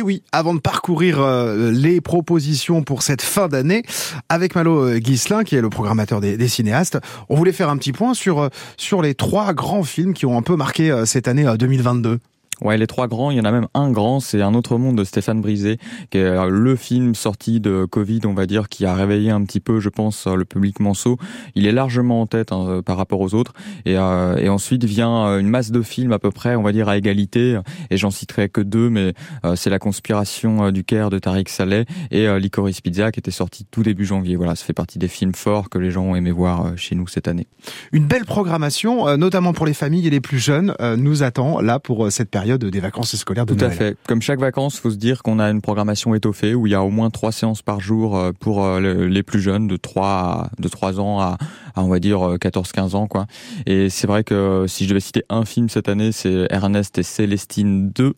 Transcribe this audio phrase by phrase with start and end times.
[0.00, 3.82] Et oui, avant de parcourir euh, les propositions pour cette fin d'année,
[4.30, 7.76] avec Malo euh, Ghislain, qui est le programmateur des, des, cinéastes, on voulait faire un
[7.76, 11.28] petit point sur, euh, sur les trois grands films qui ont un peu marqué cette
[11.28, 12.18] année 2022.
[12.62, 14.96] Ouais, les trois grands, il y en a même un grand, c'est Un autre monde
[14.98, 15.78] de Stéphane Brisé,
[16.10, 19.42] qui est euh, le film sorti de Covid, on va dire, qui a réveillé un
[19.44, 21.16] petit peu, je pense, le public manceau.
[21.54, 23.54] Il est largement en tête hein, euh, par rapport aux autres.
[23.86, 26.98] Et, euh, ensuite vient une masse de films à peu près, on va dire, à
[26.98, 27.58] égalité.
[27.88, 29.14] Et j'en citerai que deux, mais
[29.54, 33.84] c'est La conspiration du Caire de Tariq Saleh et Licorice Pizza, qui était sorti tout
[33.84, 34.34] début janvier.
[34.34, 37.06] Voilà, ça fait partie des films forts que les gens ont aimé voir chez nous
[37.06, 37.46] cette année.
[37.92, 42.10] Une belle programmation, notamment pour les familles et les plus jeunes, nous attend là pour
[42.10, 43.72] cette période des vacances scolaires de Tout Noël.
[43.72, 43.96] à fait.
[44.06, 46.82] Comme chaque vacances, faut se dire qu'on a une programmation étoffée où il y a
[46.82, 50.50] au moins trois séances par jour euh, pour euh, les plus jeunes de 3 à,
[50.58, 51.38] de 3 ans à,
[51.74, 53.26] à on va dire 14-15 ans quoi.
[53.66, 57.02] Et c'est vrai que si je devais citer un film cette année, c'est Ernest et
[57.02, 58.14] Célestine 2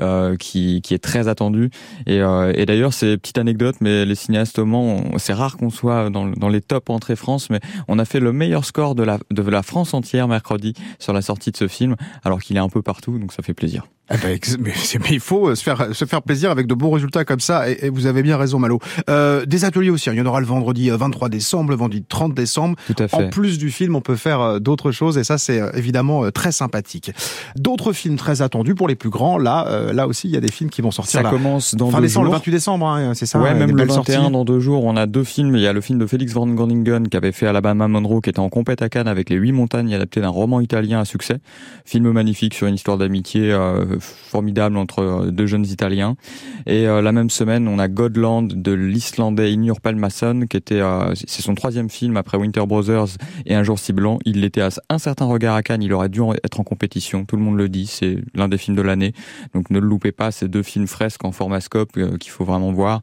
[0.00, 1.70] euh, qui, qui est très attendu.
[2.06, 4.66] Et, euh, et d'ailleurs, c'est petite anecdote, mais les cinéastes au
[5.18, 8.32] c'est rare qu'on soit dans, dans les top entrées France, mais on a fait le
[8.32, 11.96] meilleur score de la, de la France entière mercredi sur la sortie de ce film,
[12.24, 13.86] alors qu'il est un peu partout, donc ça fait plaisir.
[14.12, 14.72] Eh ben, mais,
[15.10, 17.88] il faut euh, se faire, se faire plaisir avec de bons résultats comme ça, et,
[17.90, 18.78] vous avez bien raison, Malo.
[19.10, 20.12] Euh, des ateliers aussi, hein.
[20.14, 22.76] il y en aura le vendredi 23 euh, décembre, le vendredi 30 décembre.
[22.96, 23.16] Tout à fait.
[23.16, 26.52] En plus du film, on peut faire euh, d'autres choses, et ça, c'est évidemment très
[26.52, 27.12] sympathique.
[27.56, 30.50] D'autres films très attendus pour les plus grands, là, là aussi, il y a des
[30.50, 31.20] films qui vont sortir.
[31.20, 31.30] Ça là.
[31.30, 32.34] commence dans fin deux décembre, jours.
[32.34, 34.30] le 28 décembre, hein, c'est ça Ouais, même le 21 sorties.
[34.30, 35.56] dans deux jours, on a deux films.
[35.56, 38.30] Il y a le film de Félix Van Groningen qui avait fait Alabama Monroe, qui
[38.30, 41.38] était en compète à Cannes avec les huit montagnes, adapté d'un roman italien à succès.
[41.84, 46.16] Film magnifique sur une histoire d'amitié euh, formidable entre euh, deux jeunes Italiens.
[46.66, 51.14] Et euh, la même semaine, on a Godland de l'Islandais Inur Palmason, qui était, euh,
[51.14, 52.64] c'est son troisième film après Winter
[53.46, 54.18] Et Un jour si blanc.
[54.24, 57.24] Il l'était à un certain regard à Cannes, il aurait dû être en compétition.
[57.24, 59.12] Tout le monde le dit, c'est l'un des films de l'année.
[59.54, 62.72] Donc ne le loupez pas, ces deux films fresques en format scope qu'il faut vraiment
[62.72, 63.02] voir.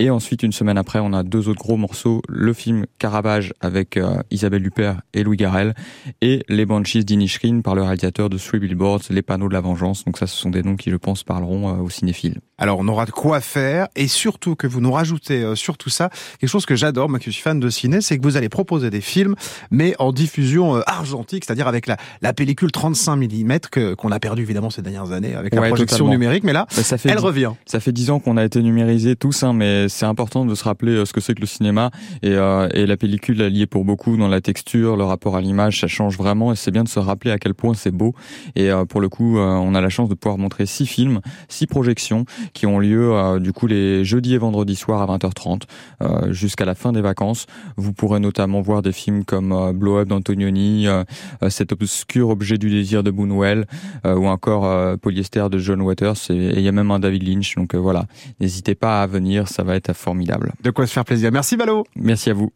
[0.00, 2.22] Et ensuite, une semaine après, on a deux autres gros morceaux.
[2.28, 5.74] Le film Caravage avec euh, Isabelle Huppert et Louis Garrel.
[6.20, 10.04] Et Les Banshees d'Inishrin par le réalisateur de Three Billboards, Les Panneaux de la Vengeance.
[10.04, 12.38] Donc ça, ce sont des noms qui, je pense, parleront euh, aux cinéphiles.
[12.58, 13.88] Alors, on aura de quoi faire.
[13.96, 16.10] Et surtout que vous nous rajoutez euh, sur tout ça
[16.40, 18.90] quelque chose que j'adore, moi qui suis fan de ciné, c'est que vous allez proposer
[18.90, 19.34] des films,
[19.70, 24.18] mais en diffusion euh, argentique, c'est-à-dire avec la, la pellicule 35 mm que qu'on a
[24.20, 26.12] perdu évidemment ces dernières années avec la projection totalement.
[26.12, 26.44] numérique.
[26.44, 27.52] Mais là, Bah, ça fait elle revient.
[27.66, 30.64] Ça fait dix ans qu'on a été numérisé tous, hein, mais c'est important de se
[30.64, 31.90] rappeler euh, ce que c'est que le cinéma
[32.22, 35.36] et, euh, et la pellicule elle y est pour beaucoup dans la texture, le rapport
[35.36, 37.90] à l'image, ça change vraiment et c'est bien de se rappeler à quel point c'est
[37.90, 38.14] beau.
[38.56, 41.20] Et euh, pour le coup, euh, on a la chance de pouvoir montrer six films,
[41.48, 45.62] six projections qui ont lieu euh, du coup les jeudis et vendredis soirs à 20h30
[46.02, 47.46] euh, jusqu'à la fin des vacances.
[47.76, 51.04] Vous pourrez notamment voir des films comme euh, Blow Up d'Antonioni, euh,
[51.42, 53.66] euh, cet obscur objet du désir de Boonwell
[54.04, 57.26] euh, ou encore euh, Polyester de John Waters et il y a même un David
[57.26, 57.56] Lynch.
[57.56, 58.06] Donc euh, voilà,
[58.40, 60.52] n'hésitez pas à venir, ça va être formidable.
[60.62, 61.30] De quoi se faire plaisir.
[61.32, 61.84] Merci Malo.
[61.96, 62.46] Merci à vous.